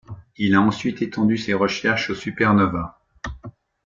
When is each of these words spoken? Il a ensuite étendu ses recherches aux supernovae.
Il 0.37 0.55
a 0.55 0.61
ensuite 0.63 1.03
étendu 1.03 1.37
ses 1.37 1.53
recherches 1.53 2.09
aux 2.09 2.15
supernovae. 2.15 2.97